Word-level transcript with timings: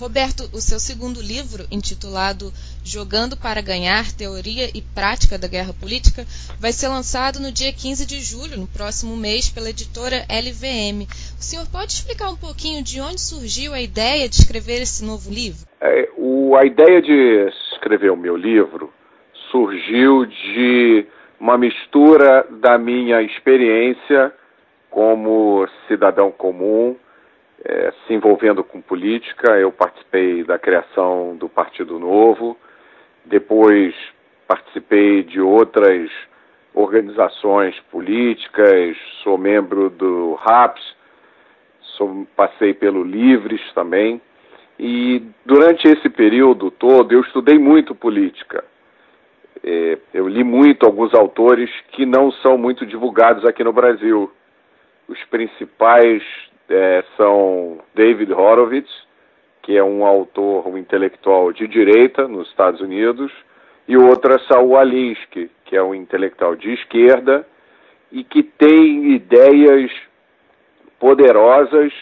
Roberto, 0.00 0.44
o 0.56 0.62
seu 0.62 0.80
segundo 0.80 1.20
livro, 1.20 1.66
intitulado 1.70 2.50
Jogando 2.82 3.36
para 3.36 3.60
Ganhar 3.60 4.10
Teoria 4.16 4.70
e 4.74 4.80
Prática 4.80 5.36
da 5.36 5.46
Guerra 5.46 5.74
Política, 5.74 6.24
vai 6.58 6.72
ser 6.72 6.88
lançado 6.88 7.38
no 7.38 7.52
dia 7.52 7.70
15 7.70 8.06
de 8.06 8.18
julho, 8.18 8.56
no 8.56 8.66
próximo 8.66 9.14
mês, 9.14 9.50
pela 9.50 9.68
editora 9.68 10.24
LVM. 10.24 11.04
O 11.38 11.42
senhor 11.44 11.66
pode 11.70 11.92
explicar 11.92 12.30
um 12.30 12.36
pouquinho 12.36 12.82
de 12.82 12.98
onde 12.98 13.20
surgiu 13.20 13.74
a 13.74 13.80
ideia 13.82 14.26
de 14.26 14.36
escrever 14.36 14.80
esse 14.80 15.04
novo 15.04 15.30
livro? 15.30 15.68
É, 15.78 16.08
o, 16.16 16.56
a 16.56 16.64
ideia 16.64 17.02
de 17.02 17.52
escrever 17.74 18.10
o 18.10 18.16
meu 18.16 18.38
livro 18.38 18.90
surgiu 19.50 20.24
de 20.24 21.04
uma 21.38 21.58
mistura 21.58 22.46
da 22.48 22.78
minha 22.78 23.20
experiência 23.20 24.32
como 24.88 25.68
cidadão 25.86 26.32
comum 26.32 26.96
é, 27.64 27.92
se 28.06 28.14
envolvendo 28.14 28.64
com 28.64 28.80
política. 28.80 29.58
Eu 29.58 29.70
participei 29.70 30.44
da 30.44 30.58
criação 30.58 31.36
do 31.36 31.48
Partido 31.48 31.98
Novo, 31.98 32.56
depois 33.24 33.94
participei 34.46 35.22
de 35.22 35.40
outras 35.40 36.10
organizações 36.74 37.78
políticas, 37.90 38.96
sou 39.22 39.36
membro 39.36 39.90
do 39.90 40.34
RAPS, 40.34 40.82
sou, 41.96 42.26
passei 42.36 42.72
pelo 42.72 43.02
Livres 43.02 43.60
também. 43.74 44.20
E 44.78 45.22
durante 45.44 45.86
esse 45.86 46.08
período 46.08 46.70
todo 46.70 47.12
eu 47.12 47.20
estudei 47.20 47.58
muito 47.58 47.94
política. 47.94 48.64
É, 49.62 49.98
eu 50.14 50.26
li 50.26 50.42
muito 50.42 50.86
alguns 50.86 51.12
autores 51.12 51.70
que 51.92 52.06
não 52.06 52.32
são 52.32 52.56
muito 52.56 52.86
divulgados 52.86 53.44
aqui 53.44 53.62
no 53.62 53.72
Brasil. 53.72 54.32
Os 55.06 55.22
principais 55.24 56.22
é, 56.70 57.04
são 57.16 57.78
David 57.94 58.32
Horowitz, 58.32 58.90
que 59.62 59.76
é 59.76 59.82
um 59.82 60.06
autor, 60.06 60.66
um 60.68 60.78
intelectual 60.78 61.52
de 61.52 61.66
direita 61.66 62.26
nos 62.26 62.48
Estados 62.48 62.80
Unidos, 62.80 63.30
e 63.86 63.96
outra 63.96 64.38
Saul 64.46 64.76
Alinsky, 64.76 65.50
que 65.64 65.76
é 65.76 65.82
um 65.82 65.94
intelectual 65.94 66.54
de 66.54 66.72
esquerda 66.72 67.46
e 68.12 68.24
que 68.24 68.42
tem 68.42 69.12
ideias 69.12 69.90
poderosas 70.98 71.92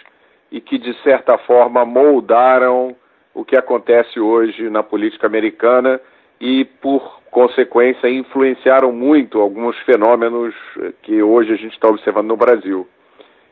e 0.50 0.60
que, 0.60 0.78
de 0.78 0.94
certa 1.02 1.38
forma, 1.38 1.84
moldaram 1.84 2.94
o 3.34 3.44
que 3.44 3.56
acontece 3.56 4.18
hoje 4.18 4.68
na 4.70 4.82
política 4.82 5.26
americana 5.26 6.00
e, 6.40 6.64
por 6.64 7.20
consequência, 7.30 8.08
influenciaram 8.08 8.92
muito 8.92 9.40
alguns 9.40 9.78
fenômenos 9.80 10.54
que 11.02 11.22
hoje 11.22 11.52
a 11.52 11.56
gente 11.56 11.74
está 11.74 11.88
observando 11.88 12.28
no 12.28 12.36
Brasil. 12.36 12.88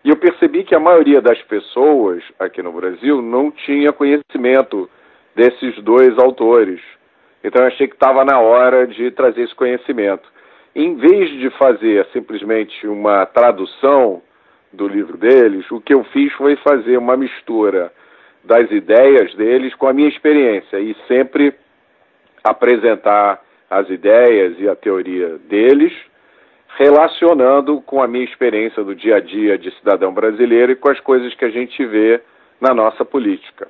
E 0.06 0.08
eu 0.08 0.16
percebi 0.16 0.62
que 0.62 0.72
a 0.72 0.78
maioria 0.78 1.20
das 1.20 1.42
pessoas 1.42 2.22
aqui 2.38 2.62
no 2.62 2.70
Brasil 2.70 3.20
não 3.20 3.50
tinha 3.50 3.92
conhecimento 3.92 4.88
desses 5.34 5.82
dois 5.82 6.16
autores. 6.16 6.80
Então 7.42 7.60
eu 7.62 7.66
achei 7.66 7.88
que 7.88 7.96
estava 7.96 8.24
na 8.24 8.38
hora 8.38 8.86
de 8.86 9.10
trazer 9.10 9.42
esse 9.42 9.54
conhecimento. 9.56 10.22
Em 10.76 10.94
vez 10.94 11.28
de 11.40 11.50
fazer 11.58 12.06
simplesmente 12.12 12.86
uma 12.86 13.26
tradução 13.26 14.22
do 14.72 14.86
livro 14.86 15.16
deles, 15.16 15.68
o 15.72 15.80
que 15.80 15.92
eu 15.92 16.04
fiz 16.04 16.32
foi 16.34 16.54
fazer 16.54 16.96
uma 16.98 17.16
mistura 17.16 17.92
das 18.44 18.70
ideias 18.70 19.34
deles 19.34 19.74
com 19.74 19.88
a 19.88 19.92
minha 19.92 20.08
experiência 20.08 20.78
e 20.78 20.94
sempre 21.08 21.52
apresentar 22.44 23.42
as 23.68 23.90
ideias 23.90 24.54
e 24.60 24.68
a 24.68 24.76
teoria 24.76 25.36
deles 25.48 25.92
relacionando 26.76 27.80
com 27.80 28.02
a 28.02 28.06
minha 28.06 28.24
experiência 28.24 28.84
do 28.84 28.94
dia 28.94 29.16
a 29.16 29.20
dia 29.20 29.56
de 29.56 29.70
cidadão 29.78 30.12
brasileiro 30.12 30.72
e 30.72 30.76
com 30.76 30.90
as 30.90 31.00
coisas 31.00 31.34
que 31.34 31.44
a 31.44 31.50
gente 31.50 31.84
vê 31.86 32.20
na 32.60 32.74
nossa 32.74 33.02
política. 33.02 33.66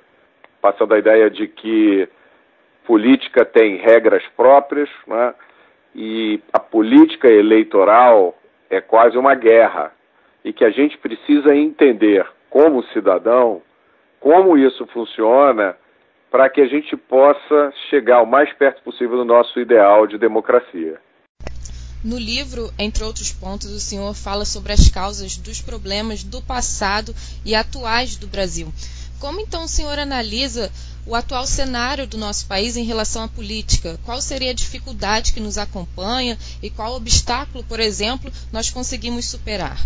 Passando 0.61 0.93
a 0.93 0.99
ideia 0.99 1.31
de 1.31 1.47
que 1.47 2.09
política 2.85 3.45
tem 3.45 3.77
regras 3.77 4.25
próprias, 4.37 4.89
né? 5.07 5.35
e 5.95 6.41
a 6.53 6.59
política 6.59 7.29
eleitoral 7.29 8.37
é 8.69 8.81
quase 8.81 9.17
uma 9.17 9.37
guerra, 9.37 9.93
e 10.45 10.53
que 10.53 10.65
a 10.65 10.71
gente 10.71 10.99
precisa 10.99 11.55
entender, 11.55 12.27
como 12.51 12.83
cidadão, 12.87 13.63
como 14.19 14.59
isso 14.59 14.85
funciona 14.89 15.77
para 16.29 16.49
que 16.49 16.61
a 16.61 16.67
gente 16.67 16.97
possa 16.97 17.73
chegar 17.89 18.21
o 18.21 18.27
mais 18.27 18.53
perto 18.55 18.83
possível 18.83 19.17
do 19.17 19.25
nosso 19.25 19.61
ideal 19.61 20.09
de 20.09 20.19
democracia. 20.19 20.99
No 22.07 22.17
livro, 22.17 22.71
entre 22.79 23.03
outros 23.03 23.33
pontos, 23.33 23.69
o 23.73 23.81
senhor 23.81 24.15
fala 24.15 24.45
sobre 24.45 24.73
as 24.73 24.89
causas 24.89 25.37
dos 25.37 25.61
problemas 25.61 26.23
do 26.23 26.41
passado 26.41 27.13
e 27.45 27.53
atuais 27.53 28.15
do 28.15 28.29
Brasil. 28.29 28.69
Como 29.21 29.41
então 29.41 29.65
o 29.65 29.69
senhor 29.69 29.99
analisa 29.99 30.71
o 31.05 31.17
atual 31.17 31.45
cenário 31.47 32.07
do 32.07 32.17
nosso 32.17 32.47
país 32.47 32.77
em 32.77 32.85
relação 32.85 33.25
à 33.25 33.29
política? 33.29 33.99
Qual 34.05 34.21
seria 34.21 34.53
a 34.53 34.55
dificuldade 34.55 35.35
que 35.35 35.41
nos 35.41 35.59
acompanha 35.59 36.39
e 36.63 36.71
qual 36.71 36.95
obstáculo, 36.95 37.65
por 37.65 37.81
exemplo, 37.81 38.31
nós 38.53 38.71
conseguimos 38.71 39.29
superar? 39.29 39.77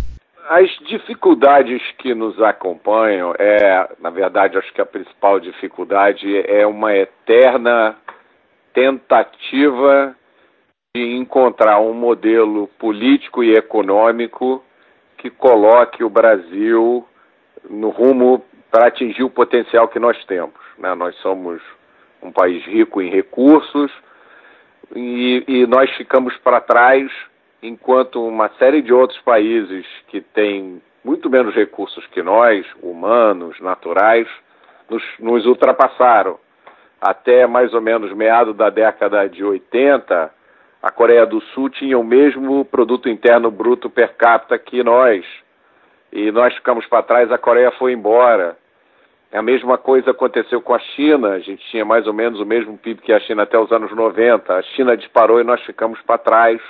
As 0.50 0.68
dificuldades 0.90 1.80
que 1.96 2.14
nos 2.14 2.38
acompanham 2.42 3.32
é, 3.38 3.96
na 3.98 4.10
verdade, 4.10 4.58
acho 4.58 4.70
que 4.74 4.82
a 4.82 4.84
principal 4.84 5.40
dificuldade 5.40 6.26
é 6.46 6.66
uma 6.66 6.92
eterna 6.94 7.96
tentativa 8.74 10.14
de 10.92 11.16
encontrar 11.16 11.78
um 11.78 11.94
modelo 11.94 12.66
político 12.76 13.44
e 13.44 13.54
econômico 13.54 14.64
que 15.16 15.30
coloque 15.30 16.02
o 16.02 16.10
Brasil 16.10 17.06
no 17.68 17.90
rumo 17.90 18.44
para 18.72 18.88
atingir 18.88 19.22
o 19.22 19.30
potencial 19.30 19.86
que 19.86 20.00
nós 20.00 20.24
temos. 20.24 20.54
Né? 20.76 20.92
Nós 20.96 21.14
somos 21.18 21.62
um 22.20 22.32
país 22.32 22.64
rico 22.64 23.00
em 23.00 23.08
recursos 23.08 23.92
e, 24.96 25.44
e 25.46 25.66
nós 25.68 25.88
ficamos 25.92 26.36
para 26.38 26.60
trás 26.60 27.08
enquanto 27.62 28.26
uma 28.26 28.48
série 28.58 28.82
de 28.82 28.92
outros 28.92 29.20
países 29.20 29.86
que 30.08 30.20
têm 30.20 30.82
muito 31.04 31.30
menos 31.30 31.54
recursos 31.54 32.04
que 32.08 32.20
nós, 32.20 32.66
humanos, 32.82 33.60
naturais, 33.60 34.26
nos, 34.88 35.04
nos 35.20 35.46
ultrapassaram. 35.46 36.36
Até 37.00 37.46
mais 37.46 37.72
ou 37.72 37.80
menos 37.80 38.12
meado 38.12 38.52
da 38.52 38.70
década 38.70 39.28
de 39.28 39.44
80, 39.44 40.39
a 40.82 40.90
Coreia 40.90 41.26
do 41.26 41.40
Sul 41.40 41.68
tinha 41.68 41.98
o 41.98 42.04
mesmo 42.04 42.64
produto 42.64 43.08
interno 43.08 43.50
bruto 43.50 43.90
per 43.90 44.14
capita 44.16 44.58
que 44.58 44.82
nós. 44.82 45.24
E 46.12 46.30
nós 46.32 46.54
ficamos 46.54 46.86
para 46.86 47.02
trás, 47.02 47.30
a 47.30 47.38
Coreia 47.38 47.70
foi 47.72 47.92
embora. 47.92 48.56
A 49.32 49.42
mesma 49.42 49.78
coisa 49.78 50.10
aconteceu 50.10 50.60
com 50.60 50.74
a 50.74 50.78
China, 50.78 51.30
a 51.30 51.38
gente 51.38 51.64
tinha 51.70 51.84
mais 51.84 52.06
ou 52.06 52.12
menos 52.12 52.40
o 52.40 52.46
mesmo 52.46 52.76
PIB 52.76 53.02
que 53.02 53.12
a 53.12 53.20
China 53.20 53.44
até 53.44 53.58
os 53.58 53.70
anos 53.70 53.94
90. 53.94 54.52
A 54.52 54.62
China 54.62 54.96
disparou 54.96 55.40
e 55.40 55.44
nós 55.44 55.60
ficamos 55.62 56.00
para 56.02 56.18
trás. 56.18 56.60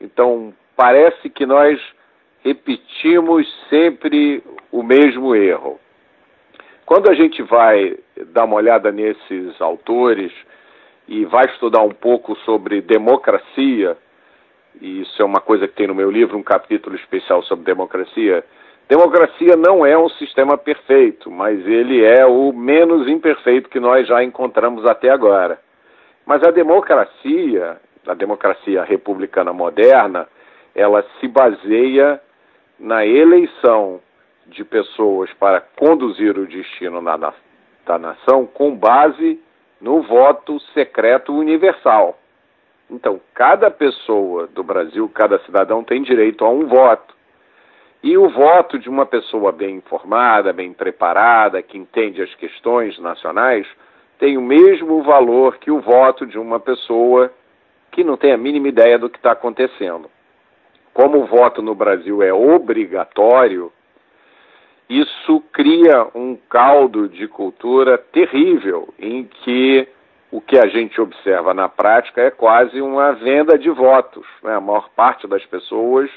Então, 0.00 0.52
parece 0.74 1.30
que 1.30 1.46
nós 1.46 1.80
repetimos 2.42 3.46
sempre 3.68 4.42
o 4.72 4.82
mesmo 4.82 5.36
erro. 5.36 5.78
Quando 6.84 7.10
a 7.10 7.14
gente 7.14 7.42
vai 7.42 7.96
dar 8.32 8.44
uma 8.44 8.56
olhada 8.56 8.90
nesses 8.90 9.60
autores, 9.60 10.32
e 11.06 11.24
vai 11.24 11.44
estudar 11.46 11.82
um 11.82 11.90
pouco 11.90 12.34
sobre 12.38 12.80
democracia, 12.80 13.96
e 14.80 15.02
isso 15.02 15.20
é 15.20 15.24
uma 15.24 15.40
coisa 15.40 15.68
que 15.68 15.74
tem 15.74 15.86
no 15.86 15.94
meu 15.94 16.10
livro, 16.10 16.36
um 16.36 16.42
capítulo 16.42 16.96
especial 16.96 17.42
sobre 17.42 17.64
democracia. 17.64 18.44
Democracia 18.88 19.56
não 19.56 19.86
é 19.86 19.96
um 19.96 20.08
sistema 20.10 20.58
perfeito, 20.58 21.30
mas 21.30 21.64
ele 21.66 22.04
é 22.04 22.26
o 22.26 22.52
menos 22.52 23.08
imperfeito 23.08 23.68
que 23.68 23.80
nós 23.80 24.06
já 24.06 24.22
encontramos 24.22 24.84
até 24.84 25.10
agora. 25.10 25.58
Mas 26.26 26.42
a 26.42 26.50
democracia, 26.50 27.78
a 28.06 28.14
democracia 28.14 28.82
republicana 28.82 29.52
moderna, 29.52 30.26
ela 30.74 31.04
se 31.20 31.28
baseia 31.28 32.20
na 32.78 33.06
eleição 33.06 34.00
de 34.46 34.64
pessoas 34.64 35.32
para 35.34 35.60
conduzir 35.60 36.36
o 36.36 36.46
destino 36.46 37.00
da 37.86 37.98
nação 37.98 38.46
com 38.46 38.74
base 38.74 39.40
no 39.84 40.00
voto 40.00 40.58
secreto 40.72 41.30
universal. 41.30 42.18
Então, 42.90 43.20
cada 43.34 43.70
pessoa 43.70 44.46
do 44.46 44.64
Brasil, 44.64 45.06
cada 45.12 45.38
cidadão 45.40 45.84
tem 45.84 46.02
direito 46.02 46.42
a 46.42 46.48
um 46.48 46.66
voto. 46.66 47.14
E 48.02 48.16
o 48.16 48.30
voto 48.30 48.78
de 48.78 48.88
uma 48.88 49.04
pessoa 49.04 49.52
bem 49.52 49.76
informada, 49.76 50.54
bem 50.54 50.72
preparada, 50.72 51.60
que 51.60 51.76
entende 51.76 52.22
as 52.22 52.34
questões 52.36 52.98
nacionais, 52.98 53.66
tem 54.18 54.38
o 54.38 54.42
mesmo 54.42 55.02
valor 55.02 55.58
que 55.58 55.70
o 55.70 55.82
voto 55.82 56.24
de 56.24 56.38
uma 56.38 56.58
pessoa 56.58 57.30
que 57.92 58.02
não 58.02 58.16
tem 58.16 58.32
a 58.32 58.38
mínima 58.38 58.68
ideia 58.68 58.98
do 58.98 59.10
que 59.10 59.18
está 59.18 59.32
acontecendo. 59.32 60.10
Como 60.94 61.18
o 61.18 61.26
voto 61.26 61.60
no 61.60 61.74
Brasil 61.74 62.22
é 62.22 62.32
obrigatório, 62.32 63.70
isso 65.00 65.40
cria 65.52 66.06
um 66.14 66.36
caldo 66.48 67.08
de 67.08 67.26
cultura 67.26 67.96
terrível, 67.98 68.92
em 68.98 69.24
que 69.24 69.88
o 70.30 70.40
que 70.40 70.58
a 70.58 70.66
gente 70.66 71.00
observa 71.00 71.54
na 71.54 71.68
prática 71.68 72.20
é 72.20 72.30
quase 72.30 72.80
uma 72.80 73.12
venda 73.12 73.56
de 73.56 73.70
votos. 73.70 74.26
Né? 74.42 74.54
A 74.54 74.60
maior 74.60 74.88
parte 74.90 75.26
das 75.26 75.44
pessoas 75.46 76.10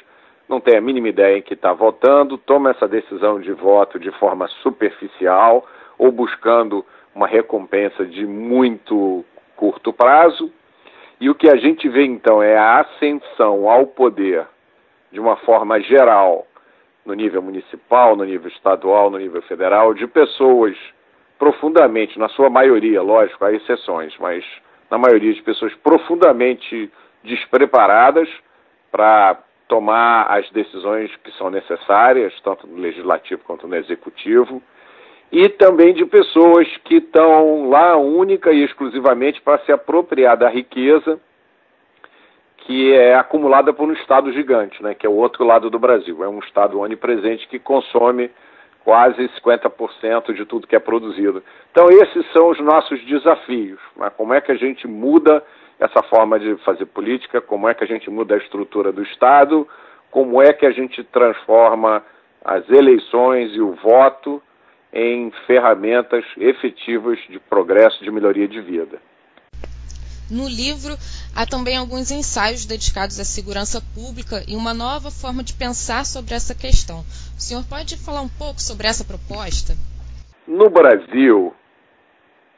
não 0.50 0.60
tem 0.60 0.78
a 0.78 0.82
mínima 0.82 1.10
ideia 1.10 1.38
em 1.38 1.42
que 1.42 1.54
está 1.54 1.72
votando, 1.74 2.38
toma 2.38 2.72
essa 2.72 2.88
decisão 2.88 3.40
de 3.40 3.52
voto 3.52 4.00
de 4.00 4.12
forma 4.12 4.48
superficial 4.64 5.66
ou 5.98 6.12
buscando 6.12 6.86
uma 7.14 7.28
recompensa 7.28 8.06
de 8.06 8.26
muito 8.26 9.24
curto 9.56 9.94
prazo. 9.94 10.52
E 11.20 11.30
o 11.30 11.36
que 11.36 11.50
a 11.50 11.56
gente 11.56 11.90
vê 11.90 12.06
então 12.06 12.42
é 12.42 12.58
a 12.58 12.82
ascensão 12.82 13.70
ao 13.70 13.88
poder 13.88 14.48
de 15.12 15.20
uma 15.20 15.36
forma 15.38 15.80
geral, 15.80 16.46
no 17.08 17.14
nível 17.14 17.42
municipal, 17.42 18.16
no 18.16 18.26
nível 18.26 18.50
estadual, 18.50 19.10
no 19.10 19.18
nível 19.18 19.42
federal, 19.44 19.94
de 19.94 20.06
pessoas 20.06 20.76
profundamente, 21.40 22.20
na 22.20 22.28
sua 22.30 22.50
maioria, 22.50 23.02
lógico, 23.02 23.46
há 23.46 23.54
exceções, 23.54 24.14
mas 24.20 24.44
na 24.92 24.98
maioria 24.98 25.34
de 25.34 25.42
pessoas 25.42 25.74
profundamente 25.76 26.92
despreparadas 27.24 28.28
para 28.92 29.38
tomar 29.68 30.24
as 30.24 30.50
decisões 30.52 31.16
que 31.24 31.32
são 31.38 31.50
necessárias, 31.50 32.34
tanto 32.42 32.68
no 32.68 32.78
legislativo 32.78 33.42
quanto 33.46 33.68
no 33.68 33.76
executivo, 33.76 34.62
e 35.32 35.48
também 35.50 35.94
de 35.94 36.06
pessoas 36.06 36.68
que 36.84 36.96
estão 36.96 37.70
lá 37.70 37.96
única 37.98 38.52
e 38.52 38.64
exclusivamente 38.64 39.42
para 39.42 39.60
se 39.60 39.72
apropriar 39.72 40.38
da 40.38 40.50
riqueza 40.50 41.20
que 42.58 42.94
é 42.94 43.16
acumulada 43.16 43.72
por 43.72 43.88
um 43.88 43.94
Estado 43.94 44.32
gigante, 44.32 44.82
né, 44.82 44.94
que 44.94 45.06
é 45.06 45.10
o 45.10 45.16
outro 45.16 45.46
lado 45.46 45.70
do 45.70 45.80
Brasil. 45.80 46.24
É 46.24 46.28
um 46.28 46.40
Estado 46.40 46.80
onipresente 46.80 47.48
que 47.48 47.60
consome 47.60 48.30
quase 48.84 49.30
50% 49.44 50.34
de 50.34 50.46
tudo 50.46 50.68
que 50.68 50.76
é 50.76 50.80
produzido. 50.80 51.44
Então, 51.72 51.90
esses 51.90 52.26
são 52.32 52.50
os 52.50 52.60
nossos 52.60 53.04
desafios. 53.06 53.80
Né? 53.96 54.10
Como 54.16 54.34
é 54.34 54.42
que 54.42 54.52
a 54.52 54.56
gente 54.56 54.88
muda 54.88 55.44
essa 55.80 56.02
forma 56.04 56.40
de 56.40 56.56
fazer 56.58 56.86
política, 56.88 57.40
como 57.40 57.68
é 57.68 57.74
que 57.74 57.84
a 57.84 57.88
gente 57.88 58.10
muda 58.10 58.36
a 58.36 58.38
estrutura 58.38 58.92
do 58.92 59.04
Estado, 59.04 59.68
como 60.10 60.42
é 60.42 60.52
que 60.54 60.66
a 60.66 60.72
gente 60.72 61.04
transforma 61.04 62.04
as 62.44 62.68
eleições 62.70 63.54
e 63.54 63.62
o 63.62 63.74
voto 63.74 64.42
em 64.92 65.32
ferramentas 65.46 66.24
efetivas 66.38 67.20
de 67.30 67.40
progresso, 67.40 68.04
de 68.04 68.10
melhoria 68.10 68.48
de 68.48 68.62
vida. 68.62 69.00
No 70.30 70.48
livro, 70.48 70.98
há 71.34 71.46
também 71.46 71.78
alguns 71.78 72.12
ensaios 72.12 72.66
dedicados 72.66 73.20
à 73.20 73.24
segurança 73.24 73.82
pública 73.96 74.44
e 74.48 74.56
uma 74.56 74.74
nova 74.74 75.10
forma 75.10 75.42
de 75.42 75.54
pensar 75.54 76.06
sobre 76.06 76.36
essa 76.36 76.54
questão. 76.54 77.00
O 77.38 77.42
senhor 77.42 77.64
pode 77.64 77.96
falar 77.98 78.22
um 78.22 78.30
pouco 78.30 78.62
sobre 78.62 78.88
essa 78.88 79.06
proposta? 79.06 79.74
No 80.46 80.70
Brasil, 80.70 81.54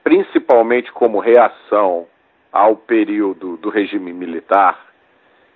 principalmente 0.04 0.92
como 0.92 1.20
reação 1.20 2.08
ao 2.52 2.76
período 2.76 3.58
do 3.58 3.70
regime 3.70 4.12
militar 4.12 4.88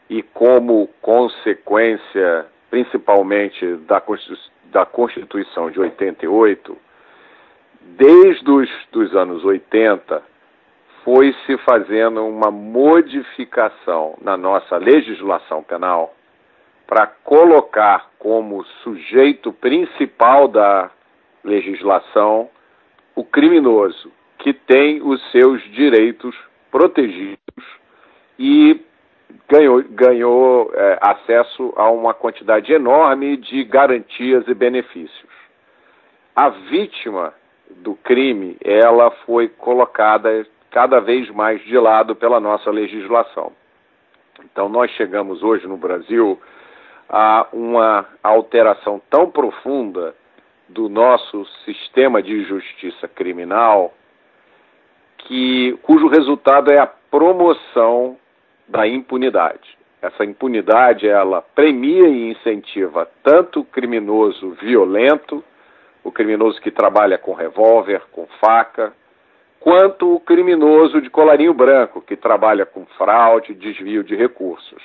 e 0.07 0.21
como 0.21 0.87
consequência, 1.01 2.45
principalmente 2.69 3.75
da, 3.87 4.85
Constituição 4.85 5.71
de 5.71 5.79
88, 5.79 6.77
desde 7.81 8.51
os 8.51 8.69
dos 8.91 9.15
anos 9.15 9.43
80, 9.43 10.32
foi 11.03 11.35
se 11.45 11.57
fazendo 11.59 12.25
uma 12.25 12.49
modificação 12.49 14.15
na 14.21 14.37
nossa 14.37 14.77
legislação 14.77 15.61
penal 15.61 16.15
para 16.87 17.07
colocar 17.07 18.09
como 18.17 18.63
sujeito 18.83 19.51
principal 19.51 20.47
da 20.47 20.89
legislação 21.43 22.49
o 23.15 23.23
criminoso, 23.23 24.11
que 24.39 24.53
tem 24.53 25.01
os 25.01 25.21
seus 25.31 25.61
direitos 25.71 26.35
protegidos 26.71 27.37
e 28.39 28.81
ganhou, 29.47 29.83
ganhou 29.83 30.71
é, 30.73 30.97
acesso 31.01 31.73
a 31.75 31.89
uma 31.89 32.13
quantidade 32.13 32.71
enorme 32.73 33.37
de 33.37 33.63
garantias 33.63 34.47
e 34.47 34.53
benefícios. 34.53 35.31
A 36.35 36.49
vítima 36.49 37.33
do 37.69 37.95
crime, 37.95 38.57
ela 38.63 39.11
foi 39.25 39.47
colocada 39.47 40.45
cada 40.73 40.99
vez 40.99 41.29
mais 41.29 41.63
de 41.63 41.77
lado 41.77 42.15
pela 42.15 42.39
nossa 42.39 42.71
legislação. 42.71 43.53
Então, 44.43 44.67
nós 44.67 44.89
chegamos 44.91 45.43
hoje 45.43 45.67
no 45.67 45.77
Brasil 45.77 46.41
a 47.07 47.47
uma 47.53 48.07
alteração 48.23 48.99
tão 49.07 49.29
profunda 49.29 50.15
do 50.67 50.89
nosso 50.89 51.45
sistema 51.63 52.23
de 52.23 52.43
justiça 52.45 53.07
criminal 53.07 53.93
que 55.19 55.77
cujo 55.83 56.07
resultado 56.07 56.71
é 56.71 56.79
a 56.79 56.87
promoção 56.87 58.17
da 58.67 58.87
impunidade. 58.87 59.77
Essa 60.01 60.25
impunidade 60.25 61.07
ela 61.07 61.43
premia 61.53 62.07
e 62.07 62.31
incentiva 62.31 63.07
tanto 63.21 63.59
o 63.59 63.65
criminoso 63.65 64.57
violento, 64.59 65.43
o 66.03 66.11
criminoso 66.11 66.59
que 66.59 66.71
trabalha 66.71 67.19
com 67.19 67.33
revólver, 67.33 68.01
com 68.11 68.25
faca, 68.41 68.91
quanto 69.63 70.15
o 70.15 70.19
criminoso 70.19 71.01
de 71.01 71.09
colarinho 71.09 71.53
branco, 71.53 72.01
que 72.01 72.17
trabalha 72.17 72.65
com 72.65 72.85
fraude, 72.97 73.53
desvio 73.53 74.03
de 74.03 74.13
recursos. 74.13 74.83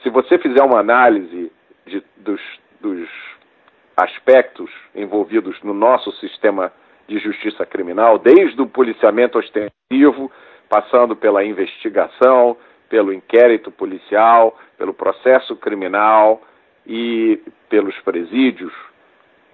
Se 0.00 0.08
você 0.08 0.38
fizer 0.38 0.62
uma 0.62 0.78
análise 0.78 1.50
de, 1.84 2.00
dos, 2.18 2.40
dos 2.80 3.08
aspectos 3.96 4.70
envolvidos 4.94 5.60
no 5.64 5.74
nosso 5.74 6.12
sistema 6.12 6.72
de 7.08 7.18
justiça 7.18 7.66
criminal, 7.66 8.16
desde 8.16 8.62
o 8.62 8.66
policiamento 8.66 9.40
ostensivo, 9.40 10.30
passando 10.68 11.16
pela 11.16 11.44
investigação, 11.44 12.56
pelo 12.88 13.12
inquérito 13.12 13.72
policial, 13.72 14.56
pelo 14.78 14.94
processo 14.94 15.56
criminal 15.56 16.40
e 16.86 17.40
pelos 17.68 17.98
presídios. 18.02 18.72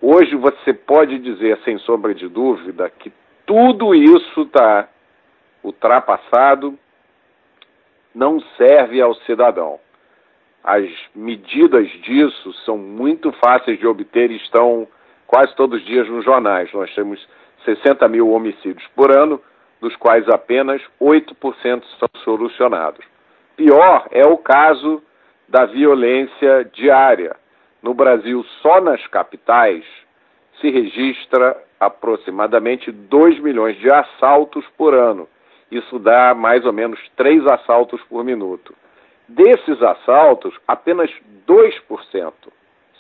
Hoje 0.03 0.37
você 0.37 0.75
pode 0.75 1.19
dizer, 1.21 1.59
sem 1.65 1.79
sombra 1.79 2.15
de 2.15 2.29
dúvida, 2.29 2.91
que 2.91 3.11
tudo 3.47 3.95
isso 3.95 4.43
está 4.43 4.89
ultrapassado, 5.63 6.77
não 8.15 8.41
serve 8.57 9.01
ao 9.01 9.15
cidadão. 9.15 9.79
As 10.65 10.85
medidas 11.15 11.89
disso 12.03 12.53
são 12.65 12.77
muito 12.77 13.31
fáceis 13.33 13.79
de 13.79 13.87
obter 13.87 14.31
e 14.31 14.37
estão 14.37 14.89
quase 15.27 15.55
todos 15.55 15.81
os 15.81 15.87
dias 15.87 16.09
nos 16.09 16.25
jornais. 16.25 16.73
Nós 16.73 16.93
temos 16.95 17.25
60 17.65 18.09
mil 18.09 18.31
homicídios 18.31 18.87
por 18.95 19.17
ano, 19.17 19.41
dos 19.81 19.95
quais 19.97 20.29
apenas 20.29 20.83
8% 21.01 21.85
são 21.99 22.09
solucionados. 22.25 23.05
Pior 23.57 24.09
é 24.11 24.27
o 24.27 24.37
caso 24.39 25.03
da 25.49 25.67
violência 25.67 26.65
diária. 26.73 27.37
No 27.83 27.95
Brasil, 27.95 28.45
só 28.61 28.81
nas 28.81 29.07
capitais, 29.07 29.85
se 30.61 30.71
registra 30.71 31.57
aproximadamente 31.79 32.91
2 32.91 33.41
milhões 33.41 33.77
de 33.79 33.91
assaltos 33.93 34.65
por 34.77 34.95
ano. 34.95 35.29
Isso 35.71 35.99
dá 35.99 36.35
mais 36.35 36.65
ou 36.65 36.73
menos 36.73 37.01
3 37.17 37.47
assaltos 37.47 38.01
por 38.09 38.25
minuto. 38.25 38.75
Desses 39.29 39.83
assaltos, 39.83 40.55
apenas 40.67 41.11
2% 41.47 42.33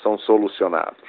são 0.03 0.19
solucionados. 0.19 1.05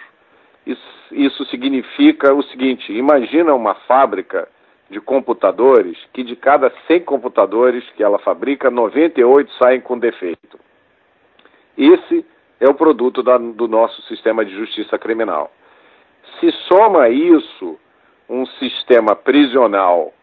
Isso, 0.65 0.81
isso 1.12 1.45
significa 1.45 2.33
o 2.33 2.43
seguinte: 2.43 2.91
imagina 2.93 3.53
uma 3.53 3.74
fábrica 3.74 4.47
de 4.89 5.01
computadores 5.01 5.97
que 6.13 6.24
de 6.24 6.36
cada 6.36 6.71
100 6.88 7.01
computadores 7.01 7.83
que 7.91 8.03
ela 8.03 8.19
fabrica, 8.19 8.69
98 8.69 9.51
saem 9.53 9.81
com 9.81 9.97
defeito. 9.97 10.59
Esse 11.77 12.25
é 12.59 12.67
o 12.67 12.74
produto 12.74 13.21
da, 13.21 13.38
do 13.38 13.67
nosso 13.67 14.01
sistema 14.03 14.43
de 14.43 14.53
justiça 14.55 14.97
criminal. 14.97 15.51
Se 16.39 16.51
soma 16.67 17.03
a 17.03 17.10
isso 17.10 17.79
um 18.29 18.46
sistema 18.46 19.15
prisional 19.15 20.13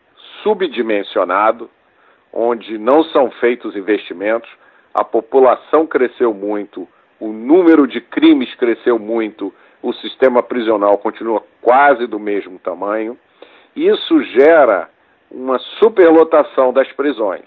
subdimensionado, 0.43 1.71
onde 2.33 2.77
não 2.79 3.05
são 3.05 3.31
feitos 3.33 3.77
investimentos, 3.77 4.51
a 4.93 5.05
população 5.05 5.87
cresceu 5.87 6.33
muito, 6.35 6.87
o 7.19 7.29
número 7.29 7.87
de 7.87 8.01
crimes 8.01 8.55
cresceu 8.57 8.99
muito, 8.99 9.53
o 9.83 9.93
sistema 9.95 10.43
prisional 10.43 10.99
continua 10.99 11.43
quase 11.61 12.07
do 12.07 12.19
mesmo 12.19 12.59
tamanho. 12.59 13.19
Isso 13.75 14.23
gera 14.23 14.89
uma 15.31 15.59
superlotação 15.59 16.73
das 16.73 16.91
prisões. 16.93 17.45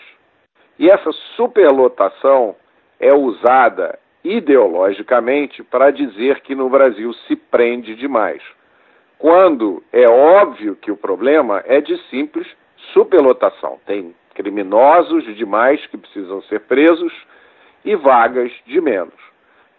E 0.77 0.89
essa 0.89 1.11
superlotação 1.35 2.55
é 2.99 3.13
usada 3.13 3.97
ideologicamente 4.35 5.63
para 5.63 5.91
dizer 5.91 6.41
que 6.41 6.55
no 6.55 6.69
Brasil 6.69 7.13
se 7.27 7.35
prende 7.35 7.95
demais 7.95 8.41
quando 9.17 9.83
é 9.91 10.07
óbvio 10.07 10.75
que 10.75 10.91
o 10.91 10.97
problema 10.97 11.63
é 11.65 11.81
de 11.81 11.97
simples 12.09 12.47
superlotação. 12.93 13.79
Tem 13.85 14.15
criminosos 14.35 15.23
demais 15.35 15.83
que 15.87 15.97
precisam 15.97 16.41
ser 16.43 16.61
presos 16.61 17.11
e 17.83 17.95
vagas 17.95 18.51
de 18.65 18.79
menos. 18.79 19.15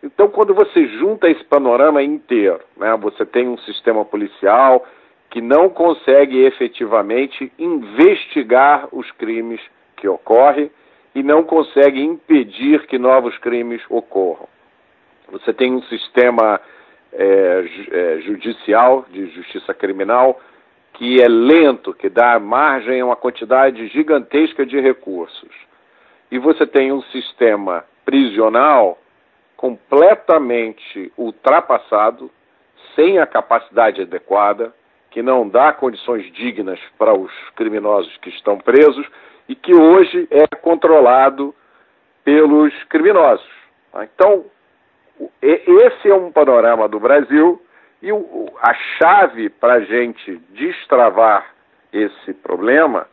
Então, 0.03 0.29
quando 0.29 0.55
você 0.55 0.87
junta 0.87 1.29
esse 1.29 1.45
panorama 1.45 2.03
inteiro, 2.03 2.61
né, 2.77 2.97
você 2.97 3.25
tem 3.25 3.49
um 3.49 3.59
sistema 3.59 4.05
policial 4.05 4.85
que 5.31 5.41
não 5.41 5.69
consegue 5.69 6.45
efetivamente 6.45 7.53
investigar 7.59 8.89
os 8.93 9.11
crimes 9.13 9.61
que 9.97 10.09
ocorrem 10.09 10.71
e 11.15 11.23
não 11.23 11.43
consegue 11.43 12.01
impedir 12.01 12.87
que 12.87 12.99
novos 12.99 13.37
crimes 13.39 13.83
ocorram. 13.89 14.49
Você 15.31 15.53
tem 15.53 15.73
um 15.73 15.83
sistema 15.85 16.61
é, 17.13 17.65
é, 17.91 18.21
judicial, 18.21 19.07
de 19.11 19.27
justiça 19.31 19.75
criminal, 19.75 20.41
que 20.95 21.23
é 21.23 21.29
lento, 21.29 21.95
que 21.95 22.09
dá 22.09 22.39
margem 22.39 23.01
a 23.01 23.07
uma 23.07 23.17
quantidade 23.17 23.87
gigantesca 23.89 24.67
de 24.67 24.81
recursos, 24.81 25.55
e 26.31 26.39
você 26.39 26.67
tem 26.67 26.93
um 26.93 27.03
sistema 27.03 27.85
prisional 28.05 28.99
completamente 29.57 31.13
ultrapassado, 31.17 32.31
sem 32.95 33.19
a 33.19 33.27
capacidade 33.27 34.03
adequada, 34.03 34.73
que 35.11 35.23
não 35.23 35.49
dá 35.49 35.73
condições 35.73 36.31
dignas 36.33 36.79
para 36.99 37.13
os 37.13 37.33
criminosos 37.57 38.15
que 38.19 38.29
estão 38.31 38.59
presos 38.59 39.07
e 39.49 39.55
que 39.55 39.75
hoje 39.75 40.29
é 40.31 40.47
controlado 40.57 41.55
pelos 42.25 42.73
criminosos. 42.85 43.49
Então, 44.03 44.45
esse 45.41 46.09
é 46.09 46.15
um 46.15 46.31
panorama 46.31 46.89
do 46.89 47.01
Brasil 47.01 47.61
e 48.03 48.11
a 48.11 48.75
chave 48.99 49.49
para 49.49 49.75
a 49.75 49.81
gente 49.81 50.37
destravar 50.51 51.47
esse 51.93 52.35
problema 52.35 53.09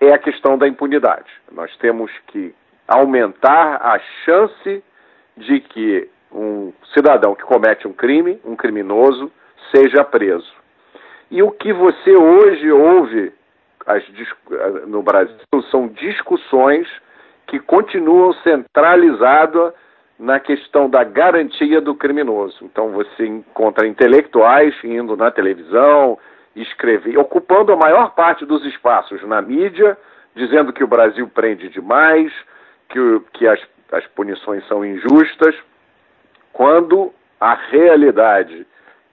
é 0.00 0.14
a 0.14 0.18
questão 0.18 0.56
da 0.56 0.68
impunidade. 0.68 1.28
Nós 1.50 1.76
temos 1.78 2.10
que 2.28 2.54
aumentar 2.86 3.80
a 3.82 3.98
chance 4.24 4.82
de 5.36 5.60
que 5.60 6.08
um 6.32 6.72
cidadão 6.94 7.34
que 7.34 7.42
comete 7.42 7.88
um 7.88 7.92
crime, 7.92 8.40
um 8.44 8.54
criminoso, 8.54 9.30
seja 9.74 10.04
preso. 10.04 10.52
E 11.30 11.42
o 11.42 11.50
que 11.50 11.72
você 11.72 12.16
hoje 12.16 12.70
ouve 12.70 13.32
as, 13.88 14.04
no 14.86 15.02
Brasil 15.02 15.34
são 15.70 15.88
discussões 15.88 16.86
que 17.46 17.58
continuam 17.58 18.34
centralizadas 18.34 19.72
na 20.18 20.38
questão 20.38 20.90
da 20.90 21.02
garantia 21.02 21.80
do 21.80 21.94
criminoso. 21.94 22.56
Então 22.62 22.90
você 22.90 23.26
encontra 23.26 23.86
intelectuais 23.86 24.74
indo 24.84 25.16
na 25.16 25.30
televisão, 25.30 26.18
escrever, 26.54 27.16
ocupando 27.16 27.72
a 27.72 27.76
maior 27.76 28.14
parte 28.14 28.44
dos 28.44 28.64
espaços 28.66 29.22
na 29.22 29.40
mídia, 29.40 29.96
dizendo 30.34 30.72
que 30.72 30.84
o 30.84 30.88
Brasil 30.88 31.26
prende 31.28 31.70
demais, 31.70 32.30
que, 32.90 33.22
que 33.32 33.46
as, 33.46 33.60
as 33.92 34.06
punições 34.08 34.66
são 34.68 34.84
injustas, 34.84 35.54
quando 36.52 37.12
a 37.40 37.54
realidade 37.54 38.66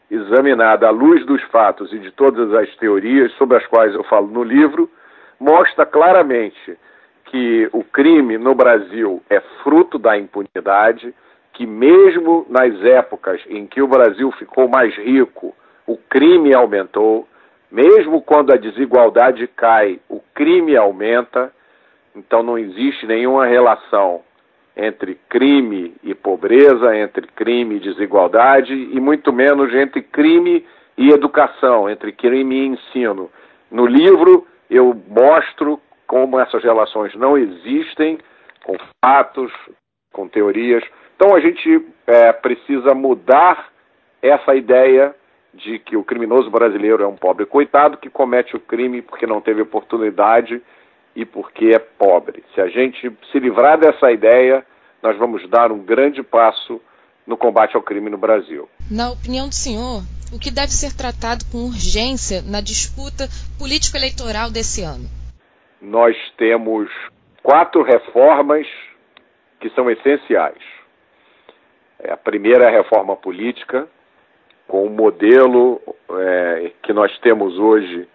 examinada 0.09 0.87
à 0.87 0.91
luz 0.91 1.25
dos 1.25 1.41
fatos 1.43 1.91
e 1.91 1.99
de 1.99 2.11
todas 2.11 2.53
as 2.53 2.73
teorias 2.77 3.31
sobre 3.33 3.57
as 3.57 3.65
quais 3.67 3.93
eu 3.93 4.03
falo 4.03 4.27
no 4.27 4.43
livro, 4.43 4.89
mostra 5.39 5.85
claramente 5.85 6.77
que 7.25 7.69
o 7.73 7.83
crime 7.83 8.37
no 8.37 8.53
Brasil 8.53 9.21
é 9.29 9.39
fruto 9.63 9.97
da 9.97 10.17
impunidade, 10.17 11.13
que 11.53 11.65
mesmo 11.65 12.45
nas 12.49 12.83
épocas 12.83 13.41
em 13.47 13.65
que 13.65 13.81
o 13.81 13.87
Brasil 13.87 14.31
ficou 14.33 14.67
mais 14.67 14.95
rico, 14.95 15.55
o 15.87 15.97
crime 15.97 16.53
aumentou, 16.53 17.27
mesmo 17.71 18.21
quando 18.21 18.53
a 18.53 18.57
desigualdade 18.57 19.47
cai, 19.47 19.99
o 20.09 20.21
crime 20.33 20.77
aumenta, 20.77 21.51
então 22.15 22.43
não 22.43 22.57
existe 22.57 23.05
nenhuma 23.05 23.45
relação 23.45 24.21
entre 24.75 25.17
crime 25.29 25.95
e 26.03 26.13
pobreza, 26.13 26.95
entre 26.95 27.27
crime 27.27 27.75
e 27.75 27.79
desigualdade, 27.79 28.73
e 28.73 28.99
muito 28.99 29.31
menos 29.31 29.73
entre 29.73 30.01
crime 30.01 30.65
e 30.97 31.09
educação, 31.09 31.89
entre 31.89 32.11
crime 32.11 32.55
e 32.55 32.67
ensino. 32.67 33.29
No 33.71 33.85
livro, 33.85 34.45
eu 34.69 34.95
mostro 35.07 35.79
como 36.07 36.39
essas 36.39 36.63
relações 36.63 37.15
não 37.15 37.37
existem, 37.37 38.17
com 38.63 38.75
fatos, 39.03 39.51
com 40.11 40.27
teorias. 40.27 40.83
Então 41.15 41.35
a 41.35 41.39
gente 41.39 41.85
é, 42.05 42.31
precisa 42.33 42.93
mudar 42.93 43.69
essa 44.21 44.55
ideia 44.55 45.15
de 45.53 45.79
que 45.79 45.95
o 45.95 46.03
criminoso 46.03 46.49
brasileiro 46.49 47.03
é 47.03 47.07
um 47.07 47.15
pobre 47.15 47.45
coitado 47.45 47.97
que 47.97 48.09
comete 48.09 48.55
o 48.55 48.59
crime 48.59 49.01
porque 49.01 49.25
não 49.25 49.39
teve 49.39 49.61
oportunidade 49.61 50.61
e 51.15 51.25
porque 51.25 51.73
é 51.73 51.79
pobre. 51.79 52.43
Se 52.53 52.61
a 52.61 52.67
gente 52.67 53.11
se 53.31 53.39
livrar 53.39 53.79
dessa 53.79 54.11
ideia, 54.11 54.65
nós 55.01 55.17
vamos 55.17 55.47
dar 55.49 55.71
um 55.71 55.79
grande 55.79 56.21
passo 56.21 56.81
no 57.25 57.37
combate 57.37 57.75
ao 57.75 57.81
crime 57.81 58.09
no 58.09 58.17
Brasil. 58.17 58.69
Na 58.91 59.11
opinião 59.11 59.47
do 59.47 59.55
senhor, 59.55 60.03
o 60.33 60.39
que 60.39 60.51
deve 60.51 60.71
ser 60.71 60.95
tratado 60.95 61.45
com 61.51 61.59
urgência 61.65 62.41
na 62.41 62.61
disputa 62.61 63.27
político-eleitoral 63.57 64.51
desse 64.51 64.81
ano? 64.81 65.09
nós 65.85 66.15
temos 66.37 66.89
quatro 67.43 67.83
reformas 67.83 68.67
que 69.59 69.69
são 69.71 69.89
essenciais. 69.89 70.61
É, 71.99 72.11
a 72.11 72.17
primeira 72.17 72.65
é 72.65 72.67
a 72.67 72.77
reforma 72.77 73.15
política, 73.15 73.87
com 74.67 74.85
o 74.85 74.89
modelo 74.89 75.79
é, 76.09 76.71
que 76.81 76.91
nós 76.91 77.15
temos 77.19 77.57
hoje, 77.57 78.07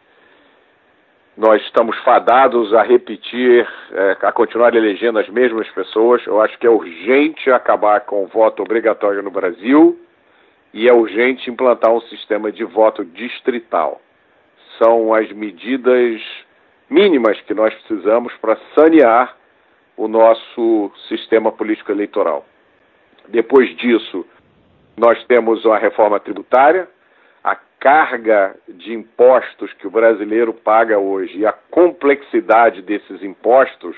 nós 1.40 1.62
estamos 1.62 1.97
fadados 2.00 2.75
a 2.75 2.82
repetir, 2.82 3.66
é, 3.92 4.18
a 4.20 4.30
continuar 4.30 4.75
elegendo 4.75 5.18
as 5.18 5.26
mesmas 5.30 5.66
pessoas. 5.70 6.23
Eu 6.26 6.38
acho 6.38 6.59
que 6.59 6.66
é 6.66 6.70
urgente 6.70 7.50
acabar 7.50 8.02
com 8.02 8.25
o 8.25 8.26
voto 8.26 8.62
obrigatório 8.62 9.23
no 9.23 9.30
Brasil 9.30 9.99
e 10.75 10.87
é 10.87 10.92
urgente 10.92 11.50
implantar 11.50 11.94
um 11.94 12.00
sistema 12.02 12.52
de 12.52 12.62
voto 12.62 13.02
distrital. 13.06 14.02
São 14.76 15.14
as 15.14 15.32
medidas 15.32 16.20
mínimas 16.90 17.40
que 17.40 17.54
nós 17.54 17.73
precisamos 17.73 18.35
para 18.35 18.59
sanear 18.75 19.35
o 19.97 20.06
nosso 20.06 20.92
sistema 21.09 21.50
político 21.50 21.90
eleitoral. 21.90 22.44
Depois 23.28 23.75
disso, 23.78 24.26
nós 24.94 25.25
temos 25.25 25.64
a 25.64 25.78
reforma 25.78 26.20
tributária, 26.20 26.87
carga 27.80 28.54
de 28.68 28.92
impostos 28.92 29.72
que 29.72 29.87
o 29.87 29.90
brasileiro 29.90 30.52
paga 30.52 30.99
hoje 30.99 31.38
e 31.38 31.46
a 31.46 31.52
complexidade 31.52 32.82
desses 32.82 33.22
impostos 33.22 33.96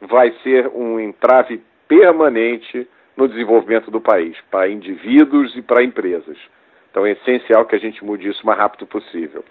vai 0.00 0.32
ser 0.44 0.68
um 0.68 1.00
entrave 1.00 1.60
permanente 1.88 2.88
no 3.16 3.26
desenvolvimento 3.26 3.90
do 3.90 4.00
país, 4.00 4.36
para 4.50 4.68
indivíduos 4.68 5.56
e 5.56 5.62
para 5.62 5.82
empresas. 5.82 6.38
Então 6.90 7.04
é 7.04 7.12
essencial 7.12 7.64
que 7.64 7.74
a 7.74 7.78
gente 7.78 8.04
mude 8.04 8.28
isso 8.28 8.42
o 8.42 8.46
mais 8.46 8.58
rápido 8.58 8.86
possível. 8.86 9.44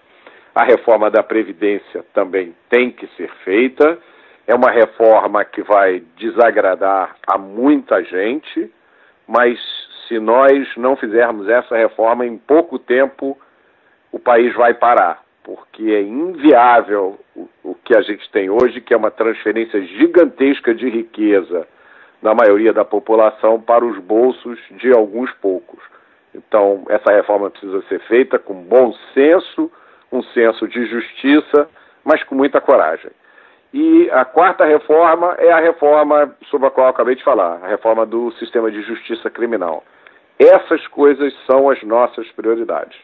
A 0.54 0.64
reforma 0.64 1.10
da 1.10 1.22
Previdência 1.22 2.04
também 2.14 2.56
tem 2.70 2.90
que 2.90 3.06
ser 3.08 3.30
feita. 3.44 3.98
É 4.46 4.54
uma 4.54 4.70
reforma 4.70 5.44
que 5.44 5.62
vai 5.62 6.02
desagradar 6.16 7.14
a 7.26 7.36
muita 7.36 8.02
gente, 8.02 8.72
mas 9.28 9.58
se 10.08 10.18
nós 10.18 10.66
não 10.76 10.96
fizermos 10.96 11.48
essa 11.48 11.76
reforma, 11.76 12.24
em 12.24 12.38
pouco 12.38 12.78
tempo 12.78 13.36
o 14.16 14.18
país 14.18 14.54
vai 14.54 14.72
parar, 14.72 15.22
porque 15.44 15.92
é 15.92 16.00
inviável 16.00 17.18
o, 17.36 17.48
o 17.62 17.74
que 17.84 17.94
a 17.94 18.00
gente 18.00 18.28
tem 18.30 18.48
hoje, 18.48 18.80
que 18.80 18.94
é 18.94 18.96
uma 18.96 19.10
transferência 19.10 19.82
gigantesca 19.82 20.74
de 20.74 20.88
riqueza 20.88 21.68
na 22.22 22.34
maioria 22.34 22.72
da 22.72 22.82
população 22.82 23.60
para 23.60 23.84
os 23.84 23.98
bolsos 23.98 24.58
de 24.70 24.90
alguns 24.90 25.30
poucos. 25.34 25.78
Então, 26.34 26.84
essa 26.88 27.12
reforma 27.12 27.50
precisa 27.50 27.82
ser 27.88 28.00
feita 28.08 28.38
com 28.38 28.54
bom 28.54 28.94
senso 29.12 29.70
um 30.10 30.22
senso 30.22 30.66
de 30.66 30.86
justiça, 30.86 31.68
mas 32.02 32.22
com 32.24 32.34
muita 32.34 32.58
coragem. 32.58 33.10
E 33.74 34.08
a 34.12 34.24
quarta 34.24 34.64
reforma 34.64 35.34
é 35.38 35.52
a 35.52 35.60
reforma 35.60 36.34
sobre 36.48 36.68
a 36.68 36.70
qual 36.70 36.86
eu 36.86 36.90
acabei 36.90 37.16
de 37.16 37.24
falar, 37.24 37.58
a 37.62 37.68
reforma 37.68 38.06
do 38.06 38.32
sistema 38.38 38.70
de 38.70 38.80
justiça 38.80 39.28
criminal. 39.28 39.84
Essas 40.38 40.86
coisas 40.86 41.34
são 41.44 41.68
as 41.68 41.82
nossas 41.82 42.26
prioridades. 42.32 42.96